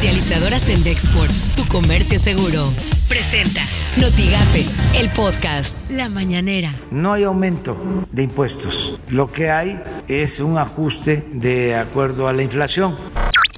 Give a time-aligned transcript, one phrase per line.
[0.00, 2.64] Comercializadoras en Dexport, tu comercio seguro.
[3.06, 3.60] Presenta
[4.00, 4.64] Notigape,
[4.98, 6.72] el podcast La Mañanera.
[6.90, 7.76] No hay aumento
[8.10, 8.98] de impuestos.
[9.08, 9.78] Lo que hay
[10.08, 12.96] es un ajuste de acuerdo a la inflación.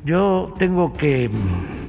[0.05, 1.31] Yo tengo que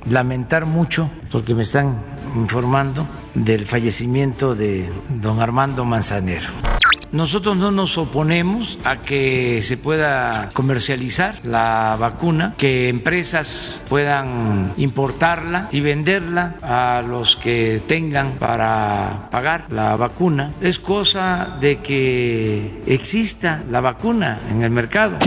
[0.07, 2.03] lamentar mucho porque me están
[2.35, 4.87] informando del fallecimiento de
[5.19, 6.72] don Armando Manzanero.
[7.13, 15.69] Nosotros no nos oponemos a que se pueda comercializar la vacuna, que empresas puedan importarla
[15.71, 20.53] y venderla a los que tengan para pagar la vacuna.
[20.59, 25.19] Es cosa de que exista la vacuna en el mercado.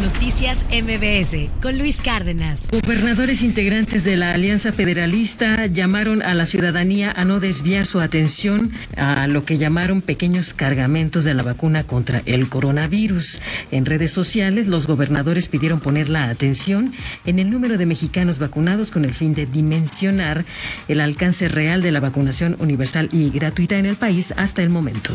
[0.00, 2.68] Noticias MBS con Luis Cárdenas.
[2.70, 8.72] Gobernadores integrantes de la Alianza Federalista llamaron a la ciudadanía a no desviar su atención
[8.96, 13.40] a lo que llamaron pequeños cargamentos de la vacuna contra el coronavirus.
[13.72, 16.92] En redes sociales, los gobernadores pidieron poner la atención
[17.26, 20.44] en el número de mexicanos vacunados con el fin de dimensionar
[20.86, 25.12] el alcance real de la vacunación universal y gratuita en el país hasta el momento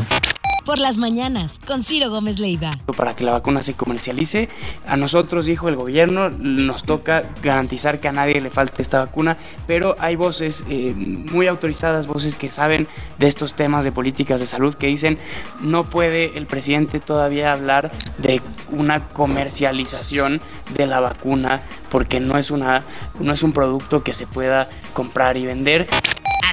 [0.66, 2.72] por las mañanas con Ciro Gómez Leiva.
[2.96, 4.50] Para que la vacuna se comercialice,
[4.86, 9.38] a nosotros, dijo el gobierno, nos toca garantizar que a nadie le falte esta vacuna,
[9.68, 14.46] pero hay voces eh, muy autorizadas, voces que saben de estos temas de políticas de
[14.46, 15.18] salud que dicen
[15.62, 20.42] no puede el presidente todavía hablar de una comercialización
[20.76, 22.84] de la vacuna porque no es una
[23.20, 25.88] no es un producto que se pueda comprar y vender.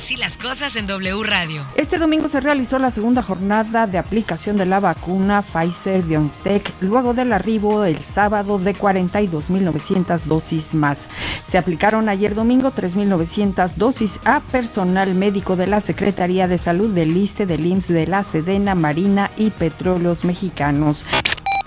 [0.00, 1.66] Así las cosas en W Radio.
[1.74, 7.12] Este domingo se realizó la segunda jornada de aplicación de la vacuna Pfizer BioNTech luego
[7.12, 11.06] del arribo el sábado de 42.900 dosis más.
[11.46, 17.14] Se aplicaron ayer domingo 3.900 dosis a personal médico de la Secretaría de Salud del
[17.14, 21.04] ISTE, del IMSS, de la Sedena, Marina y Petróleos Mexicanos.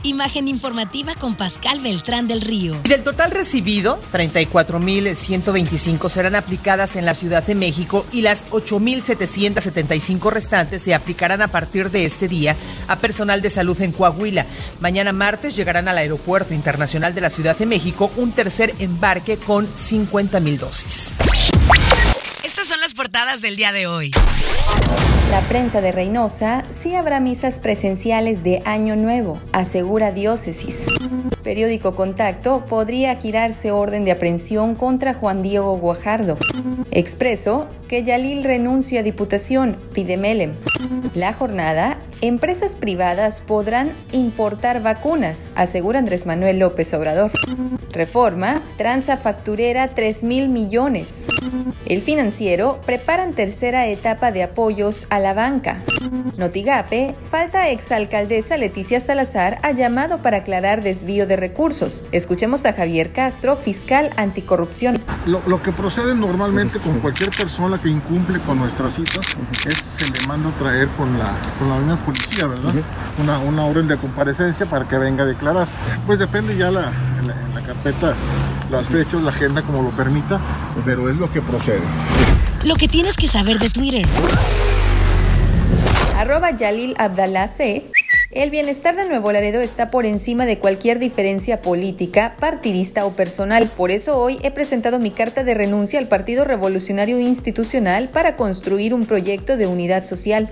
[0.06, 2.76] Imagen informativa con Pascal Beltrán del Río.
[2.84, 10.81] del total recibido, 34.125 serán aplicadas en la Ciudad de México y las 8.775 restantes
[10.81, 12.58] se aplicarán a partir de este día
[12.90, 14.46] a personal de salud en Coahuila.
[14.81, 19.66] Mañana martes llegarán al Aeropuerto Internacional de la Ciudad de México un tercer embarque con
[19.66, 21.16] 50.000 dosis.
[22.53, 24.12] Estas son las portadas del día de hoy.
[25.31, 30.84] La prensa de Reynosa sí habrá misas presenciales de Año Nuevo, asegura diócesis.
[31.44, 36.38] Periódico Contacto podría girarse orden de aprehensión contra Juan Diego Guajardo.
[36.92, 40.53] Expreso que Yalil renuncia a diputación, pide Melem.
[41.16, 41.97] La jornada,
[42.28, 47.31] empresas privadas podrán importar vacunas, asegura Andrés Manuel López Obrador.
[47.91, 51.25] Reforma, tranza facturera 3 mil millones.
[51.85, 55.83] El financiero preparan tercera etapa de apoyos a la banca.
[56.38, 62.06] Notigape, falta exalcaldesa Leticia Salazar ha llamado para aclarar desvío de recursos.
[62.12, 65.01] Escuchemos a Javier Castro, fiscal anticorrupción.
[65.25, 69.25] Lo, que procede normalmente con cualquier persona que incumple con nuestras citas
[69.66, 71.79] es se le manda a traer con la, con la
[72.13, 72.74] policía, ¿verdad?
[73.22, 75.68] Una, una orden de comparecencia para que venga a declarar.
[76.06, 78.13] Pues depende ya la, en la carpeta
[78.69, 80.40] las fechas, la agenda como lo permita,
[80.84, 81.81] pero es lo que procede.
[82.66, 84.06] Lo que tienes que saber de Twitter.
[86.18, 87.85] Arroba Yalil Abdallah C.
[88.31, 93.68] El bienestar de Nuevo Laredo está por encima de cualquier diferencia política, partidista o personal.
[93.68, 98.95] Por eso hoy he presentado mi carta de renuncia al Partido Revolucionario Institucional para construir
[98.95, 100.50] un proyecto de unidad social.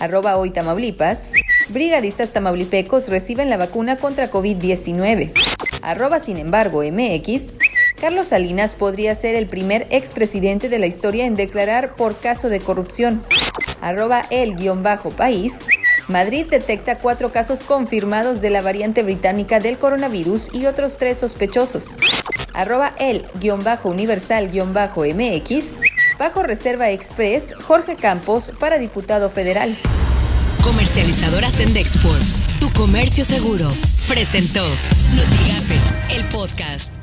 [0.00, 1.24] Arroba hoy Tamaulipas.
[1.68, 5.32] Brigadistas tamaulipecos reciben la vacuna contra COVID-19.
[5.82, 7.52] Arroba sin embargo MX.
[8.00, 12.60] Carlos Salinas podría ser el primer expresidente de la historia en declarar por caso de
[12.60, 13.22] corrupción.
[13.82, 15.52] Arroba el-país.
[16.08, 21.98] Madrid detecta cuatro casos confirmados de la variante británica del coronavirus y otros tres sospechosos.
[22.54, 25.89] Arroba el-universal-mx.
[26.20, 29.74] Bajo Reserva Express, Jorge Campos para diputado federal.
[30.62, 32.22] Comercializadoras en Dexport.
[32.60, 33.72] Tu comercio seguro.
[34.06, 34.62] Presentó
[35.16, 36.99] Notigape, el podcast.